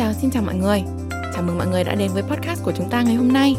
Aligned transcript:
chào, 0.00 0.12
xin 0.12 0.30
chào 0.30 0.42
mọi 0.42 0.54
người. 0.54 0.82
Chào 1.10 1.42
mừng 1.42 1.58
mọi 1.58 1.66
người 1.66 1.84
đã 1.84 1.94
đến 1.94 2.10
với 2.12 2.22
podcast 2.22 2.62
của 2.62 2.72
chúng 2.76 2.90
ta 2.90 3.02
ngày 3.02 3.14
hôm 3.14 3.32
nay. 3.32 3.56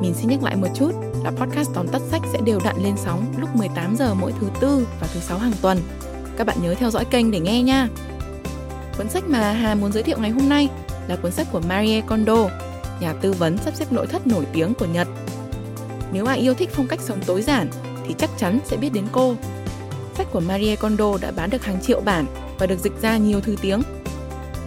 Mình 0.00 0.14
xin 0.14 0.28
nhắc 0.30 0.42
lại 0.42 0.56
một 0.56 0.66
chút 0.74 0.92
là 1.24 1.30
podcast 1.30 1.70
tóm 1.74 1.88
tắt 1.88 2.02
sách 2.10 2.22
sẽ 2.32 2.38
đều 2.44 2.60
đặn 2.64 2.76
lên 2.82 2.94
sóng 2.96 3.34
lúc 3.38 3.56
18 3.56 3.96
giờ 3.96 4.14
mỗi 4.14 4.32
thứ 4.40 4.48
tư 4.60 4.86
và 5.00 5.06
thứ 5.14 5.20
sáu 5.20 5.38
hàng 5.38 5.52
tuần. 5.62 5.78
Các 6.36 6.46
bạn 6.46 6.56
nhớ 6.62 6.74
theo 6.74 6.90
dõi 6.90 7.04
kênh 7.04 7.30
để 7.30 7.40
nghe 7.40 7.62
nha. 7.62 7.88
Cuốn 8.98 9.08
sách 9.08 9.24
mà 9.28 9.52
Hà 9.52 9.74
muốn 9.74 9.92
giới 9.92 10.02
thiệu 10.02 10.18
ngày 10.20 10.30
hôm 10.30 10.48
nay 10.48 10.68
là 11.08 11.16
cuốn 11.16 11.32
sách 11.32 11.46
của 11.52 11.60
Marie 11.68 12.00
Kondo, 12.00 12.48
nhà 13.00 13.12
tư 13.12 13.32
vấn 13.32 13.58
sắp 13.58 13.74
xếp 13.74 13.92
nội 13.92 14.06
thất 14.06 14.26
nổi 14.26 14.46
tiếng 14.52 14.74
của 14.74 14.86
Nhật. 14.86 15.08
Nếu 16.12 16.26
ai 16.26 16.38
yêu 16.38 16.54
thích 16.54 16.70
phong 16.72 16.88
cách 16.88 17.00
sống 17.00 17.18
tối 17.26 17.42
giản 17.42 17.68
thì 18.06 18.14
chắc 18.18 18.30
chắn 18.38 18.58
sẽ 18.64 18.76
biết 18.76 18.90
đến 18.92 19.04
cô. 19.12 19.34
Sách 20.14 20.26
của 20.32 20.40
Marie 20.40 20.76
Kondo 20.76 21.18
đã 21.20 21.30
bán 21.30 21.50
được 21.50 21.64
hàng 21.64 21.80
triệu 21.82 22.00
bản 22.00 22.26
và 22.58 22.66
được 22.66 22.78
dịch 22.78 23.02
ra 23.02 23.16
nhiều 23.16 23.40
thứ 23.40 23.56
tiếng. 23.62 23.82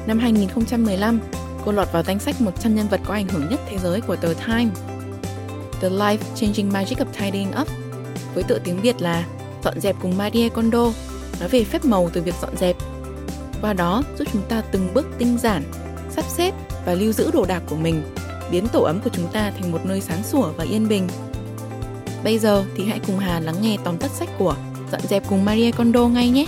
Năm 0.08 0.20
2015, 0.20 1.20
cô 1.66 1.72
lọt 1.72 1.92
vào 1.92 2.04
danh 2.04 2.20
sách 2.20 2.42
100 2.42 2.76
nhân 2.76 2.88
vật 2.88 3.02
có 3.06 3.14
ảnh 3.14 3.28
hưởng 3.28 3.50
nhất 3.50 3.60
thế 3.70 3.78
giới 3.78 4.02
của 4.02 4.16
tờ 4.16 4.34
Time. 4.34 4.68
The 5.82 5.90
Life 5.90 6.18
Changing 6.36 6.74
Magic 6.74 6.98
of 6.98 7.06
Tidying 7.20 7.52
Up 7.62 7.68
với 8.34 8.44
tựa 8.44 8.60
tiếng 8.64 8.82
Việt 8.82 9.02
là 9.02 9.26
Dọn 9.64 9.80
dẹp 9.80 9.96
cùng 10.02 10.18
Marie 10.18 10.50
Kondo 10.50 10.92
nói 11.40 11.50
về 11.50 11.64
phép 11.64 11.86
màu 11.86 12.10
từ 12.14 12.22
việc 12.22 12.36
dọn 12.42 12.58
dẹp. 12.58 12.76
Qua 13.62 13.74
đó 13.74 14.04
giúp 14.18 14.28
chúng 14.34 14.42
ta 14.50 14.62
từng 14.72 14.94
bước 14.94 15.08
tinh 15.18 15.38
giản, 15.38 15.64
sắp 16.10 16.26
xếp 16.28 16.54
và 16.86 16.94
lưu 16.94 17.12
giữ 17.12 17.32
đồ 17.32 17.46
đạc 17.46 17.64
của 17.70 17.76
mình, 17.76 18.04
biến 18.52 18.68
tổ 18.68 18.82
ấm 18.82 19.00
của 19.04 19.10
chúng 19.14 19.28
ta 19.34 19.52
thành 19.52 19.72
một 19.72 19.86
nơi 19.86 20.02
sáng 20.02 20.24
sủa 20.24 20.52
và 20.58 20.64
yên 20.64 20.88
bình. 20.88 21.08
Bây 22.24 22.40
giờ 22.40 22.66
thì 22.78 22.84
hãy 22.86 23.00
cùng 23.08 23.20
Hà 23.20 23.40
lắng 23.40 23.56
nghe 23.62 23.78
tóm 23.84 23.98
tắt 23.98 24.12
sách 24.12 24.30
của 24.38 24.56
Dọn 24.92 25.02
dẹp 25.02 25.24
cùng 25.30 25.46
Marie 25.46 25.72
Kondo 25.72 26.08
ngay 26.08 26.30
nhé! 26.30 26.46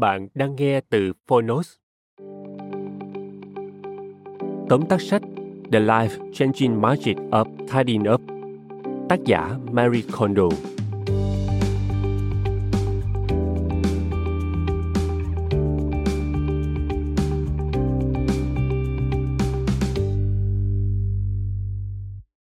Bạn 0.00 0.28
đang 0.34 0.56
nghe 0.56 0.80
từ 0.80 1.12
Phonos. 1.26 1.72
Tóm 4.68 4.86
tắt 4.88 5.00
sách, 5.00 5.22
The 5.72 5.80
Life 5.80 6.32
Changing 6.32 6.80
Magic 6.80 7.16
of 7.16 7.44
Tidying 7.72 8.12
Up, 8.12 8.20
Tác 9.08 9.24
giả 9.24 9.58
Marie 9.72 10.02
Kondo 10.12 10.48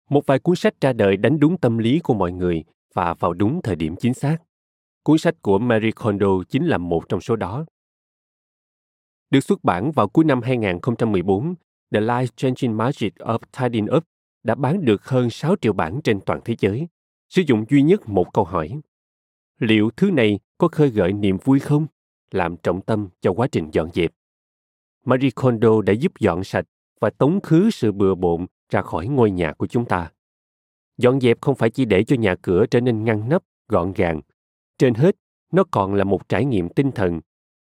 Một 0.09 0.25
vài 0.25 0.39
cuốn 0.39 0.55
sách 0.55 0.73
ra 0.81 0.93
đời 0.93 1.17
đánh 1.17 1.39
đúng 1.39 1.57
tâm 1.57 1.77
lý 1.77 1.99
của 1.99 2.13
mọi 2.13 2.31
người 2.31 2.63
và 2.93 3.13
vào 3.13 3.33
đúng 3.33 3.61
thời 3.61 3.75
điểm 3.75 3.95
chính 3.99 4.13
xác. 4.13 4.37
Cuốn 5.05 5.17
sách 5.17 5.41
của 5.41 5.59
Marie 5.59 5.91
Kondo 5.91 6.27
chính 6.49 6.65
là 6.65 6.77
một 6.77 7.09
trong 7.09 7.21
số 7.21 7.35
đó. 7.35 7.65
Được 9.29 9.39
xuất 9.39 9.63
bản 9.63 9.91
vào 9.91 10.07
cuối 10.07 10.25
năm 10.25 10.41
2014, 10.41 11.55
The 11.93 12.01
Life 12.01 12.27
Changing 12.35 12.77
Magic 12.77 13.15
of 13.15 13.39
Tidying 13.59 13.87
Up 13.95 14.03
đã 14.43 14.55
bán 14.55 14.85
được 14.85 15.05
hơn 15.05 15.29
6 15.29 15.55
triệu 15.61 15.73
bản 15.73 15.99
trên 16.03 16.19
toàn 16.25 16.39
thế 16.45 16.55
giới, 16.59 16.87
sử 17.29 17.41
dụng 17.47 17.65
duy 17.69 17.81
nhất 17.81 18.09
một 18.09 18.33
câu 18.33 18.43
hỏi. 18.43 18.81
Liệu 19.59 19.89
thứ 19.97 20.11
này 20.11 20.39
có 20.57 20.67
khơi 20.67 20.89
gợi 20.89 21.13
niềm 21.13 21.37
vui 21.43 21.59
không? 21.59 21.87
Làm 22.31 22.57
trọng 22.57 22.81
tâm 22.81 23.09
cho 23.21 23.33
quá 23.33 23.47
trình 23.47 23.69
dọn 23.71 23.89
dẹp. 23.93 24.11
Marie 25.05 25.31
Kondo 25.35 25.81
đã 25.81 25.93
giúp 25.93 26.11
dọn 26.19 26.43
sạch 26.43 26.65
và 26.99 27.09
tống 27.09 27.41
khứ 27.41 27.69
sự 27.69 27.91
bừa 27.91 28.15
bộn 28.15 28.45
ra 28.69 28.81
khỏi 28.81 29.07
ngôi 29.07 29.31
nhà 29.31 29.53
của 29.53 29.67
chúng 29.67 29.85
ta. 29.85 30.11
Dọn 30.97 31.19
dẹp 31.19 31.41
không 31.41 31.55
phải 31.55 31.69
chỉ 31.69 31.85
để 31.85 32.03
cho 32.03 32.15
nhà 32.15 32.35
cửa 32.35 32.65
trở 32.65 32.81
nên 32.81 33.03
ngăn 33.03 33.29
nắp, 33.29 33.43
gọn 33.67 33.93
gàng 33.93 34.21
trên 34.77 34.93
hết 34.93 35.15
nó 35.51 35.63
còn 35.71 35.93
là 35.93 36.03
một 36.03 36.29
trải 36.29 36.45
nghiệm 36.45 36.69
tinh 36.69 36.91
thần 36.91 37.19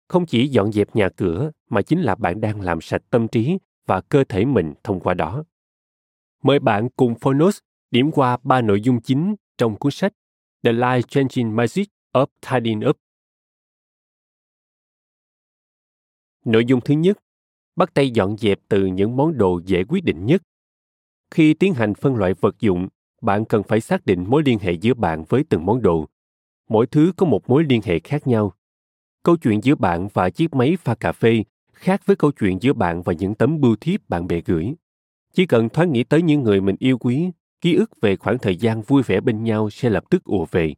không 0.08 0.26
chỉ 0.26 0.48
dọn 0.48 0.72
dẹp 0.72 0.96
nhà 0.96 1.08
cửa 1.16 1.50
mà 1.68 1.82
chính 1.82 2.00
là 2.00 2.14
bạn 2.14 2.40
đang 2.40 2.60
làm 2.60 2.80
sạch 2.80 3.02
tâm 3.10 3.28
trí 3.28 3.58
và 3.86 4.00
cơ 4.00 4.24
thể 4.24 4.44
mình 4.44 4.74
thông 4.84 5.00
qua 5.00 5.14
đó 5.14 5.44
mời 6.42 6.58
bạn 6.58 6.88
cùng 6.96 7.14
phonos 7.20 7.58
điểm 7.90 8.10
qua 8.12 8.36
ba 8.42 8.60
nội 8.60 8.80
dung 8.80 9.00
chính 9.00 9.34
trong 9.58 9.76
cuốn 9.76 9.92
sách 9.92 10.12
The 10.62 10.72
Life 10.72 11.02
Changing 11.02 11.56
Magic 11.56 11.88
of 12.12 12.26
Tidying 12.50 12.88
Up. 12.88 12.96
Nội 16.44 16.64
dung 16.64 16.80
thứ 16.80 16.94
nhất, 16.94 17.18
bắt 17.76 17.94
tay 17.94 18.10
dọn 18.10 18.36
dẹp 18.36 18.58
từ 18.68 18.86
những 18.86 19.16
món 19.16 19.38
đồ 19.38 19.60
dễ 19.64 19.84
quyết 19.88 20.04
định 20.04 20.26
nhất. 20.26 20.42
Khi 21.30 21.54
tiến 21.54 21.74
hành 21.74 21.94
phân 21.94 22.16
loại 22.16 22.34
vật 22.34 22.60
dụng, 22.60 22.88
bạn 23.22 23.44
cần 23.44 23.62
phải 23.62 23.80
xác 23.80 24.06
định 24.06 24.24
mối 24.28 24.42
liên 24.44 24.58
hệ 24.58 24.72
giữa 24.72 24.94
bạn 24.94 25.24
với 25.28 25.44
từng 25.48 25.66
món 25.66 25.82
đồ 25.82 26.06
mỗi 26.68 26.86
thứ 26.86 27.12
có 27.16 27.26
một 27.26 27.50
mối 27.50 27.64
liên 27.64 27.80
hệ 27.84 27.98
khác 27.98 28.26
nhau. 28.26 28.52
Câu 29.22 29.36
chuyện 29.36 29.60
giữa 29.64 29.74
bạn 29.74 30.08
và 30.14 30.30
chiếc 30.30 30.54
máy 30.54 30.76
pha 30.76 30.94
cà 30.94 31.12
phê 31.12 31.44
khác 31.72 32.02
với 32.06 32.16
câu 32.16 32.32
chuyện 32.32 32.58
giữa 32.60 32.72
bạn 32.72 33.02
và 33.02 33.12
những 33.12 33.34
tấm 33.34 33.60
bưu 33.60 33.76
thiếp 33.76 34.08
bạn 34.08 34.26
bè 34.26 34.40
gửi. 34.40 34.74
Chỉ 35.32 35.46
cần 35.46 35.68
thoáng 35.68 35.92
nghĩ 35.92 36.04
tới 36.04 36.22
những 36.22 36.42
người 36.42 36.60
mình 36.60 36.76
yêu 36.78 36.98
quý, 36.98 37.30
ký 37.60 37.74
ức 37.74 37.90
về 38.00 38.16
khoảng 38.16 38.38
thời 38.38 38.56
gian 38.56 38.82
vui 38.82 39.02
vẻ 39.02 39.20
bên 39.20 39.44
nhau 39.44 39.70
sẽ 39.70 39.90
lập 39.90 40.04
tức 40.10 40.24
ùa 40.24 40.46
về. 40.50 40.74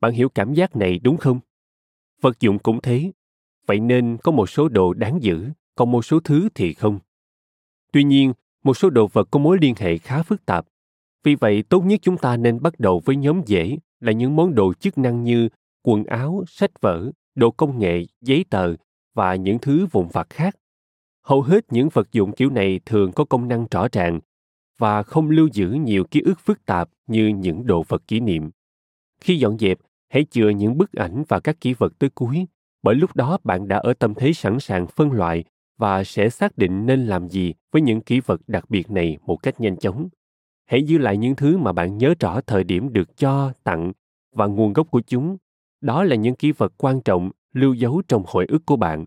Bạn 0.00 0.12
hiểu 0.12 0.28
cảm 0.28 0.54
giác 0.54 0.76
này 0.76 0.98
đúng 0.98 1.16
không? 1.16 1.40
Vật 2.20 2.40
dụng 2.40 2.58
cũng 2.58 2.80
thế. 2.80 3.12
Vậy 3.66 3.80
nên 3.80 4.16
có 4.22 4.32
một 4.32 4.50
số 4.50 4.68
đồ 4.68 4.92
đáng 4.92 5.22
giữ, 5.22 5.48
còn 5.74 5.90
một 5.90 6.04
số 6.04 6.20
thứ 6.20 6.48
thì 6.54 6.74
không. 6.74 6.98
Tuy 7.92 8.04
nhiên, 8.04 8.32
một 8.64 8.74
số 8.74 8.90
đồ 8.90 9.06
vật 9.06 9.28
có 9.30 9.38
mối 9.38 9.58
liên 9.60 9.74
hệ 9.78 9.98
khá 9.98 10.22
phức 10.22 10.46
tạp. 10.46 10.66
Vì 11.24 11.34
vậy, 11.34 11.62
tốt 11.62 11.80
nhất 11.80 12.00
chúng 12.02 12.18
ta 12.18 12.36
nên 12.36 12.62
bắt 12.62 12.80
đầu 12.80 13.02
với 13.04 13.16
nhóm 13.16 13.42
dễ 13.46 13.76
là 14.02 14.12
những 14.12 14.36
món 14.36 14.54
đồ 14.54 14.74
chức 14.74 14.98
năng 14.98 15.24
như 15.24 15.48
quần 15.82 16.04
áo, 16.04 16.44
sách 16.48 16.80
vở, 16.80 17.10
đồ 17.34 17.50
công 17.50 17.78
nghệ, 17.78 18.04
giấy 18.20 18.44
tờ 18.50 18.74
và 19.14 19.34
những 19.34 19.58
thứ 19.58 19.86
vụn 19.86 20.08
vặt 20.12 20.30
khác. 20.30 20.56
Hầu 21.24 21.42
hết 21.42 21.72
những 21.72 21.88
vật 21.92 22.12
dụng 22.12 22.32
kiểu 22.32 22.50
này 22.50 22.80
thường 22.86 23.12
có 23.12 23.24
công 23.24 23.48
năng 23.48 23.66
rõ 23.70 23.88
ràng 23.92 24.20
và 24.78 25.02
không 25.02 25.30
lưu 25.30 25.48
giữ 25.52 25.70
nhiều 25.70 26.04
ký 26.04 26.20
ức 26.20 26.40
phức 26.40 26.66
tạp 26.66 26.88
như 27.06 27.28
những 27.28 27.66
đồ 27.66 27.84
vật 27.88 28.02
kỷ 28.08 28.20
niệm. 28.20 28.50
Khi 29.20 29.36
dọn 29.36 29.58
dẹp, 29.58 29.78
hãy 30.08 30.26
chừa 30.30 30.48
những 30.48 30.78
bức 30.78 30.92
ảnh 30.92 31.24
và 31.28 31.40
các 31.40 31.60
kỷ 31.60 31.74
vật 31.74 31.92
tới 31.98 32.10
cuối, 32.10 32.46
bởi 32.82 32.94
lúc 32.94 33.16
đó 33.16 33.38
bạn 33.44 33.68
đã 33.68 33.76
ở 33.76 33.94
tâm 33.94 34.14
thế 34.14 34.32
sẵn 34.32 34.60
sàng 34.60 34.86
phân 34.86 35.12
loại 35.12 35.44
và 35.78 36.04
sẽ 36.04 36.30
xác 36.30 36.58
định 36.58 36.86
nên 36.86 37.06
làm 37.06 37.28
gì 37.28 37.54
với 37.72 37.82
những 37.82 38.00
kỷ 38.00 38.20
vật 38.20 38.40
đặc 38.46 38.70
biệt 38.70 38.90
này 38.90 39.18
một 39.26 39.36
cách 39.36 39.60
nhanh 39.60 39.76
chóng 39.76 40.08
hãy 40.64 40.82
giữ 40.82 40.98
lại 40.98 41.16
những 41.16 41.36
thứ 41.36 41.58
mà 41.58 41.72
bạn 41.72 41.98
nhớ 41.98 42.14
rõ 42.20 42.40
thời 42.40 42.64
điểm 42.64 42.92
được 42.92 43.16
cho, 43.16 43.52
tặng 43.64 43.92
và 44.32 44.46
nguồn 44.46 44.72
gốc 44.72 44.90
của 44.90 45.00
chúng. 45.06 45.36
Đó 45.80 46.04
là 46.04 46.16
những 46.16 46.34
kỷ 46.34 46.52
vật 46.52 46.72
quan 46.76 47.00
trọng 47.00 47.30
lưu 47.52 47.74
dấu 47.74 48.02
trong 48.08 48.24
hồi 48.26 48.46
ức 48.48 48.62
của 48.66 48.76
bạn. 48.76 49.04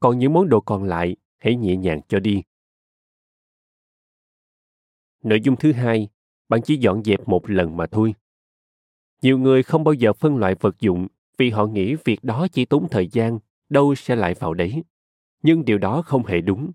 Còn 0.00 0.18
những 0.18 0.32
món 0.32 0.48
đồ 0.48 0.60
còn 0.60 0.84
lại, 0.84 1.16
hãy 1.38 1.56
nhẹ 1.56 1.76
nhàng 1.76 2.00
cho 2.08 2.20
đi. 2.20 2.42
Nội 5.22 5.40
dung 5.40 5.56
thứ 5.56 5.72
hai, 5.72 6.08
bạn 6.48 6.60
chỉ 6.62 6.76
dọn 6.76 7.04
dẹp 7.04 7.28
một 7.28 7.50
lần 7.50 7.76
mà 7.76 7.86
thôi. 7.86 8.14
Nhiều 9.22 9.38
người 9.38 9.62
không 9.62 9.84
bao 9.84 9.94
giờ 9.94 10.12
phân 10.12 10.36
loại 10.36 10.54
vật 10.60 10.80
dụng 10.80 11.06
vì 11.38 11.50
họ 11.50 11.66
nghĩ 11.66 11.94
việc 12.04 12.24
đó 12.24 12.46
chỉ 12.52 12.64
tốn 12.64 12.88
thời 12.90 13.08
gian, 13.08 13.38
đâu 13.68 13.94
sẽ 13.94 14.16
lại 14.16 14.34
vào 14.34 14.54
đấy. 14.54 14.82
Nhưng 15.42 15.64
điều 15.64 15.78
đó 15.78 16.02
không 16.02 16.26
hề 16.26 16.40
đúng. 16.40 16.70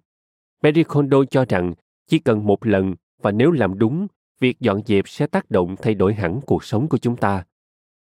Marie 0.64 0.84
Kondo 0.84 1.24
cho 1.26 1.46
rằng 1.50 1.74
chỉ 2.08 2.20
cần 2.20 2.46
một 2.46 2.66
lần 2.66 2.96
và 3.22 3.32
nếu 3.32 3.52
làm 3.52 3.80
đúng 3.80 4.08
việc 4.40 4.60
dọn 4.60 4.82
dẹp 4.86 5.08
sẽ 5.08 5.28
tác 5.28 5.52
động 5.52 5.76
thay 5.82 5.94
đổi 5.94 6.14
hẳn 6.14 6.42
cuộc 6.42 6.64
sống 6.64 6.90
của 6.90 6.98
chúng 6.98 7.18
ta. 7.18 7.46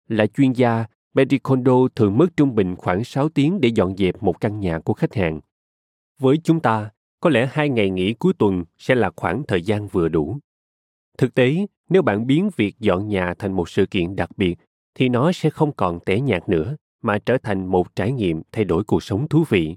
Là 0.09 0.27
chuyên 0.27 0.53
gia, 0.53 0.85
Marie 1.15 1.39
Kondo 1.39 1.89
thường 1.97 2.19
mất 2.19 2.37
trung 2.37 2.55
bình 2.55 2.77
khoảng 2.77 3.05
6 3.05 3.29
tiếng 3.29 3.61
để 3.61 3.69
dọn 3.69 3.97
dẹp 3.97 4.23
một 4.23 4.41
căn 4.41 4.61
nhà 4.61 4.79
của 4.79 4.95
khách 4.95 5.15
hàng. 5.15 5.41
Với 6.19 6.37
chúng 6.45 6.61
ta, 6.61 6.91
có 7.21 7.31
lẽ 7.31 7.49
hai 7.53 7.69
ngày 7.69 7.91
nghỉ 7.91 8.13
cuối 8.13 8.33
tuần 8.39 8.65
sẽ 8.79 8.95
là 8.95 9.11
khoảng 9.17 9.43
thời 9.49 9.63
gian 9.63 9.89
vừa 9.89 10.09
đủ. 10.09 10.39
Thực 11.19 11.35
tế, 11.35 11.67
nếu 11.89 12.03
bạn 12.03 12.27
biến 12.27 12.51
việc 12.57 12.79
dọn 12.79 13.09
nhà 13.09 13.35
thành 13.39 13.53
một 13.53 13.69
sự 13.69 13.87
kiện 13.87 14.17
đặc 14.17 14.31
biệt, 14.37 14.59
thì 14.95 15.09
nó 15.09 15.33
sẽ 15.33 15.51
không 15.51 15.73
còn 15.73 16.01
tẻ 16.01 16.21
nhạt 16.21 16.49
nữa, 16.49 16.77
mà 17.03 17.19
trở 17.19 17.39
thành 17.39 17.67
một 17.67 17.97
trải 17.97 18.13
nghiệm 18.13 18.43
thay 18.53 18.65
đổi 18.65 18.85
cuộc 18.85 19.03
sống 19.03 19.29
thú 19.29 19.45
vị. 19.49 19.77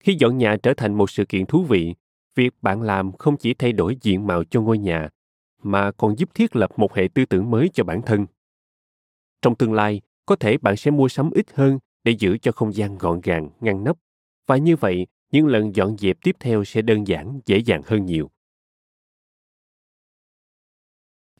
Khi 0.00 0.16
dọn 0.18 0.38
nhà 0.38 0.56
trở 0.62 0.74
thành 0.74 0.94
một 0.94 1.10
sự 1.10 1.24
kiện 1.24 1.46
thú 1.46 1.64
vị, 1.64 1.94
việc 2.34 2.54
bạn 2.62 2.82
làm 2.82 3.12
không 3.12 3.36
chỉ 3.36 3.54
thay 3.54 3.72
đổi 3.72 3.96
diện 4.00 4.26
mạo 4.26 4.44
cho 4.44 4.60
ngôi 4.60 4.78
nhà 4.78 5.08
mà 5.62 5.90
còn 5.92 6.18
giúp 6.18 6.30
thiết 6.34 6.56
lập 6.56 6.70
một 6.76 6.94
hệ 6.94 7.08
tư 7.14 7.24
tưởng 7.24 7.50
mới 7.50 7.70
cho 7.74 7.84
bản 7.84 8.02
thân. 8.02 8.26
Trong 9.42 9.54
tương 9.54 9.72
lai 9.72 10.00
có 10.26 10.36
thể 10.36 10.58
bạn 10.58 10.76
sẽ 10.76 10.90
mua 10.90 11.08
sắm 11.08 11.30
ít 11.30 11.46
hơn 11.54 11.78
để 12.04 12.12
giữ 12.12 12.38
cho 12.38 12.52
không 12.52 12.74
gian 12.74 12.98
gọn 12.98 13.20
gàng 13.20 13.50
ngăn 13.60 13.84
nắp. 13.84 13.96
Và 14.46 14.56
như 14.56 14.76
vậy 14.76 15.06
những 15.32 15.46
lần 15.46 15.74
dọn 15.74 15.96
dẹp 15.98 16.16
tiếp 16.22 16.36
theo 16.40 16.64
sẽ 16.64 16.82
đơn 16.82 17.06
giản 17.06 17.40
dễ 17.46 17.58
dàng 17.58 17.82
hơn 17.86 18.06
nhiều. 18.06 18.30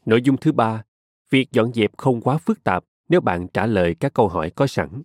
Nội 0.06 0.22
dung 0.22 0.36
thứ 0.36 0.52
ba 0.52 0.84
việc 1.31 1.52
dọn 1.52 1.72
dẹp 1.72 1.96
không 1.96 2.20
quá 2.20 2.38
phức 2.38 2.64
tạp 2.64 2.84
nếu 3.08 3.20
bạn 3.20 3.48
trả 3.48 3.66
lời 3.66 3.94
các 4.00 4.14
câu 4.14 4.28
hỏi 4.28 4.50
có 4.50 4.66
sẵn. 4.66 5.02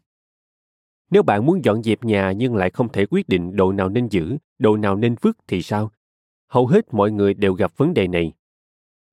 Nếu 1.12 1.24
bạn 1.24 1.46
muốn 1.46 1.66
dọn 1.66 1.84
dẹp 1.84 2.04
nhà 2.04 2.32
nhưng 2.32 2.56
lại 2.56 2.70
không 2.70 2.92
thể 2.92 3.06
quyết 3.06 3.30
định 3.30 3.56
độ 3.56 3.72
nào 3.72 3.90
nên 3.90 4.08
giữ, 4.08 4.38
đồ 4.60 4.78
nào 4.78 4.96
nên 4.96 5.16
vứt 5.22 5.38
thì 5.48 5.62
sao? 5.62 5.92
Hầu 6.48 6.68
hết 6.68 6.94
mọi 6.94 7.12
người 7.12 7.34
đều 7.34 7.54
gặp 7.54 7.78
vấn 7.78 7.94
đề 7.94 8.08
này. 8.08 8.34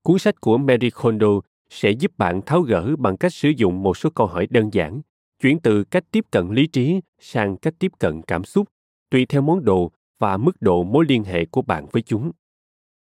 Cuốn 0.03 0.19
sách 0.19 0.41
của 0.41 0.59
Mary 0.59 0.91
Kondo 0.91 1.41
sẽ 1.71 1.91
giúp 1.91 2.13
bạn 2.19 2.43
tháo 2.47 2.61
gỡ 2.61 2.97
bằng 2.99 3.17
cách 3.17 3.33
sử 3.35 3.49
dụng 3.49 3.83
một 3.83 3.97
số 3.97 4.11
câu 4.11 4.27
hỏi 4.27 4.47
đơn 4.51 4.71
giản, 4.73 5.01
chuyển 5.41 5.61
từ 5.61 5.85
cách 5.85 6.05
tiếp 6.11 6.25
cận 6.31 6.49
lý 6.51 6.67
trí 6.67 7.01
sang 7.19 7.57
cách 7.57 7.75
tiếp 7.79 7.93
cận 7.99 8.23
cảm 8.23 8.45
xúc, 8.45 8.69
tùy 9.11 9.27
theo 9.27 9.43
món 9.43 9.65
đồ 9.65 9.93
và 10.19 10.37
mức 10.37 10.53
độ 10.61 10.83
mối 10.83 11.05
liên 11.09 11.25
hệ 11.25 11.45
của 11.47 11.63
bạn 11.63 11.87
với 11.93 12.03
chúng. 12.03 12.33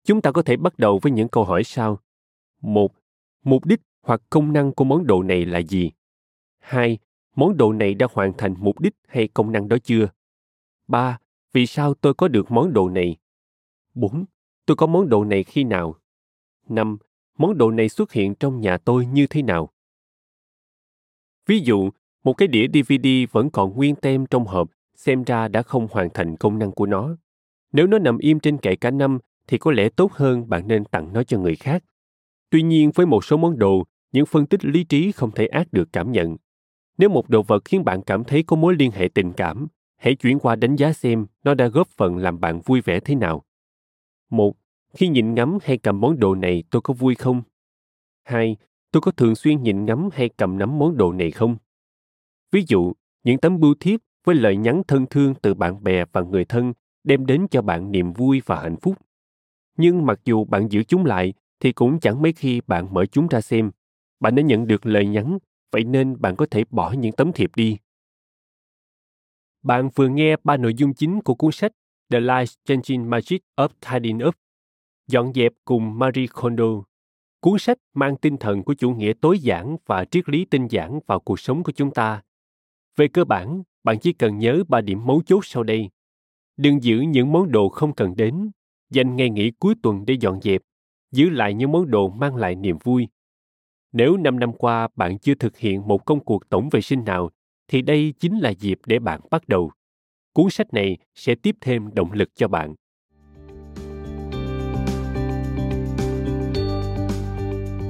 Chúng 0.05 0.21
ta 0.21 0.33
có 0.33 0.43
thể 0.43 0.57
bắt 0.57 0.79
đầu 0.79 0.99
với 1.03 1.13
những 1.13 1.29
câu 1.29 1.45
hỏi 1.45 1.65
sau. 1.65 1.99
Một, 2.61 2.93
mục 3.45 3.65
đích 3.65 3.81
hoặc 4.03 4.23
công 4.31 4.53
năng 4.53 4.73
của 4.73 4.85
món 4.85 5.07
đồ 5.07 5.23
này 5.23 5.45
là 5.45 5.59
gì? 5.59 5.91
Hai, 6.59 6.99
món 7.37 7.57
đồ 7.57 7.73
này 7.73 7.95
đã 7.95 8.07
hoàn 8.13 8.33
thành 8.39 8.55
mục 8.59 8.81
đích 8.81 8.95
hay 9.09 9.29
công 9.29 9.53
năng 9.53 9.69
đó 9.69 9.77
chưa? 9.85 10.09
Ba, 10.89 11.19
vì 11.59 11.67
sao 11.67 11.95
tôi 11.95 12.15
có 12.15 12.29
được 12.29 12.51
món 12.51 12.73
đồ 12.73 12.89
này? 12.89 13.17
Bốn, 13.95 14.25
tôi 14.67 14.77
có 14.77 14.87
món 14.87 15.09
đồ 15.09 15.25
này 15.25 15.45
khi 15.45 15.65
nào? 15.65 15.95
Năm, 16.69 16.99
món 17.39 17.59
đồ 17.59 17.71
này 17.71 17.89
xuất 17.89 18.13
hiện 18.13 18.35
trong 18.35 18.61
nhà 18.61 18.77
tôi 18.77 19.07
như 19.07 19.27
thế 19.27 19.43
nào? 19.43 19.71
Ví 21.47 21.61
dụ, 21.61 21.91
một 22.25 22.33
cái 22.33 22.49
đĩa 22.49 22.67
DVD 22.73 23.09
vẫn 23.33 23.51
còn 23.51 23.77
nguyên 23.77 23.95
tem 23.95 24.27
trong 24.27 24.45
hộp, 24.45 24.71
xem 24.95 25.25
ra 25.25 25.49
đã 25.49 25.63
không 25.63 25.89
hoàn 25.91 26.09
thành 26.15 26.37
công 26.37 26.59
năng 26.59 26.73
của 26.73 26.87
nó. 26.87 27.17
Nếu 27.73 27.87
nó 27.87 27.99
nằm 27.99 28.19
im 28.19 28.41
trên 28.41 28.59
kệ 28.59 28.77
cả 28.77 28.91
năm, 28.91 29.19
thì 29.47 29.59
có 29.59 29.73
lẽ 29.73 29.89
tốt 29.89 30.13
hơn 30.13 30.49
bạn 30.49 30.69
nên 30.69 30.85
tặng 30.85 31.13
nó 31.13 31.23
cho 31.23 31.39
người 31.39 31.57
khác. 31.57 31.85
Tuy 32.51 32.63
nhiên, 32.63 32.91
với 32.95 33.07
một 33.07 33.25
số 33.25 33.37
món 33.37 33.59
đồ, 33.59 33.85
những 34.13 34.27
phân 34.27 34.47
tích 34.47 34.65
lý 34.65 34.85
trí 34.85 35.13
không 35.13 35.31
thể 35.31 35.47
ác 35.47 35.73
được 35.73 35.89
cảm 35.93 36.13
nhận. 36.13 36.37
Nếu 36.99 37.09
một 37.09 37.29
đồ 37.31 37.43
vật 37.43 37.65
khiến 37.65 37.85
bạn 37.85 38.03
cảm 38.03 38.25
thấy 38.25 38.43
có 38.43 38.57
mối 38.57 38.75
liên 38.79 38.91
hệ 38.91 39.09
tình 39.15 39.33
cảm, 39.33 39.69
hãy 39.99 40.15
chuyển 40.15 40.39
qua 40.39 40.57
đánh 40.57 40.77
giá 40.77 40.93
xem 40.93 41.27
nó 41.45 41.55
đã 41.55 41.69
góp 41.69 41.89
phần 41.89 42.17
làm 42.17 42.41
bạn 42.41 42.61
vui 42.65 42.81
vẻ 42.81 43.01
thế 43.01 43.15
nào. 43.15 43.45
Một, 44.31 44.57
khi 44.95 45.09
nhìn 45.09 45.35
ngắm 45.35 45.59
hay 45.63 45.79
cầm 45.79 46.01
món 46.01 46.19
đồ 46.19 46.35
này 46.35 46.65
tôi 46.71 46.83
có 46.83 46.95
vui 46.95 47.15
không? 47.15 47.43
Hai, 48.25 48.57
tôi 48.91 49.01
có 49.01 49.11
thường 49.11 49.35
xuyên 49.35 49.63
nhìn 49.63 49.85
ngắm 49.85 50.09
hay 50.13 50.29
cầm 50.29 50.59
nắm 50.59 50.79
món 50.79 50.97
đồ 50.97 51.13
này 51.13 51.31
không? 51.31 51.57
Ví 52.53 52.65
dụ, 52.69 52.93
những 53.25 53.39
tấm 53.39 53.61
bưu 53.61 53.75
thiếp 53.81 54.01
với 54.25 54.35
lời 54.35 54.57
nhắn 54.57 54.83
thân 54.89 55.07
thương 55.07 55.35
từ 55.35 55.55
bạn 55.55 55.83
bè 55.83 56.05
và 56.13 56.21
người 56.21 56.45
thân 56.45 56.73
đem 57.05 57.27
đến 57.27 57.47
cho 57.51 57.63
bạn 57.63 57.93
niềm 57.93 58.13
vui 58.13 58.43
và 58.47 58.61
hạnh 58.61 58.77
phúc. 58.77 58.97
Nhưng 59.77 60.07
mặc 60.07 60.21
dù 60.25 60.45
bạn 60.45 60.69
giữ 60.69 60.83
chúng 60.83 61.05
lại, 61.05 61.35
thì 61.61 61.73
cũng 61.73 62.01
chẳng 62.01 62.23
mấy 62.23 62.33
khi 62.33 62.61
bạn 62.67 62.95
mở 62.95 63.07
chúng 63.07 63.29
ra 63.29 63.41
xem. 63.41 63.71
Bạn 64.21 64.35
đã 64.35 64.43
nhận 64.43 64.67
được 64.67 64.87
lời 64.87 65.07
nhắn, 65.07 65.39
vậy 65.73 65.85
nên 65.85 66.21
bạn 66.21 66.37
có 66.37 66.47
thể 66.51 66.65
bỏ 66.71 66.93
những 66.93 67.13
tấm 67.13 67.33
thiệp 67.33 67.51
đi. 67.57 67.79
Bạn 69.63 69.91
vừa 69.95 70.09
nghe 70.09 70.37
ba 70.45 70.57
nội 70.57 70.75
dung 70.75 70.95
chính 70.95 71.21
của 71.21 71.35
cuốn 71.35 71.53
sách 71.53 71.73
The 72.11 72.21
Life 72.21 72.57
Changing 72.65 73.11
Magic 73.11 73.43
of 73.57 73.69
Tidying 73.81 74.27
Up, 74.27 74.35
dọn 75.07 75.33
dẹp 75.35 75.53
cùng 75.65 75.99
Marie 75.99 76.27
Kondo. 76.27 76.83
Cuốn 77.41 77.59
sách 77.59 77.79
mang 77.95 78.17
tinh 78.17 78.37
thần 78.37 78.63
của 78.63 78.75
chủ 78.75 78.91
nghĩa 78.91 79.13
tối 79.21 79.39
giản 79.39 79.77
và 79.87 80.05
triết 80.05 80.29
lý 80.29 80.45
tinh 80.45 80.67
giản 80.67 81.01
vào 81.07 81.21
cuộc 81.21 81.41
sống 81.41 81.63
của 81.63 81.73
chúng 81.73 81.91
ta. 81.91 82.23
Về 82.97 83.09
cơ 83.09 83.25
bản, 83.25 83.63
bạn 83.85 83.99
chỉ 83.99 84.13
cần 84.13 84.39
nhớ 84.39 84.63
ba 84.69 84.81
điểm 84.81 85.07
mấu 85.07 85.23
chốt 85.27 85.47
sau 85.47 85.63
đây. 85.63 85.91
Đừng 86.57 86.83
giữ 86.83 87.01
những 87.01 87.33
món 87.33 87.53
đồ 87.53 87.69
không 87.69 87.95
cần 87.95 88.17
đến, 88.17 88.51
dành 88.91 89.17
ngày 89.17 89.31
nghỉ 89.31 89.51
cuối 89.51 89.75
tuần 89.83 90.05
để 90.07 90.15
dọn 90.21 90.41
dẹp, 90.41 90.63
giữ 91.13 91.31
lại 91.31 91.55
những 91.55 91.73
món 91.73 91.91
đồ 91.91 92.09
mang 92.09 92.37
lại 92.37 92.55
niềm 92.55 92.77
vui. 92.85 93.09
Nếu 93.93 94.17
năm 94.17 94.39
năm 94.39 94.53
qua 94.53 94.89
bạn 94.97 95.19
chưa 95.19 95.35
thực 95.35 95.59
hiện 95.59 95.89
một 95.89 96.05
công 96.05 96.25
cuộc 96.25 96.49
tổng 96.49 96.69
vệ 96.69 96.81
sinh 96.81 97.05
nào, 97.05 97.31
thì 97.69 97.83
đây 97.83 98.15
chính 98.21 98.39
là 98.39 98.51
dịp 98.51 98.79
để 98.87 98.99
bạn 98.99 99.21
bắt 99.31 99.49
đầu. 99.49 99.71
Cuốn 100.33 100.51
sách 100.51 100.75
này 100.75 100.97
sẽ 101.15 101.35
tiếp 101.35 101.57
thêm 101.61 101.95
động 101.95 102.13
lực 102.13 102.29
cho 102.35 102.49
bạn. 102.49 102.75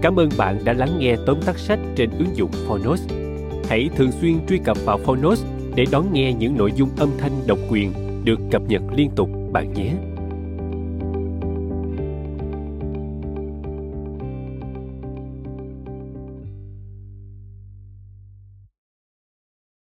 Cảm 0.02 0.16
ơn 0.16 0.28
bạn 0.38 0.58
đã 0.64 0.72
lắng 0.72 0.98
nghe 0.98 1.16
tóm 1.26 1.40
tắt 1.46 1.58
sách 1.58 1.78
trên 1.96 2.10
ứng 2.10 2.36
dụng 2.36 2.50
Phonos. 2.66 3.08
Hãy 3.68 3.88
thường 3.96 4.12
xuyên 4.12 4.46
truy 4.48 4.58
cập 4.64 4.76
vào 4.84 4.98
Phonos 4.98 5.44
để 5.74 5.86
đón 5.92 6.12
nghe 6.12 6.32
những 6.32 6.56
nội 6.56 6.72
dung 6.76 6.90
âm 6.96 7.10
thanh 7.18 7.32
độc 7.46 7.58
quyền 7.70 7.92
được 8.24 8.40
cập 8.50 8.62
nhật 8.68 8.82
liên 8.96 9.10
tục 9.16 9.28
bạn 9.52 9.72
nhé. 9.72 9.94